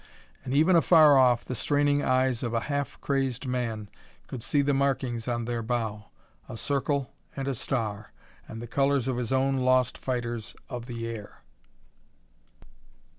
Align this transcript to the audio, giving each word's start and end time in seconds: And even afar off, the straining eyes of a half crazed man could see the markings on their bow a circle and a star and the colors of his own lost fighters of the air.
And 0.43 0.51
even 0.55 0.75
afar 0.75 1.15
off, 1.15 1.45
the 1.45 1.53
straining 1.53 2.01
eyes 2.01 2.41
of 2.41 2.55
a 2.55 2.61
half 2.71 2.99
crazed 3.01 3.45
man 3.45 3.87
could 4.25 4.41
see 4.41 4.63
the 4.63 4.73
markings 4.73 5.27
on 5.27 5.45
their 5.45 5.61
bow 5.61 6.05
a 6.49 6.57
circle 6.57 7.13
and 7.35 7.47
a 7.47 7.53
star 7.53 8.11
and 8.47 8.63
the 8.63 8.67
colors 8.67 9.07
of 9.07 9.17
his 9.17 9.31
own 9.31 9.57
lost 9.57 9.99
fighters 9.99 10.55
of 10.69 10.87
the 10.87 11.05
air. 11.05 11.43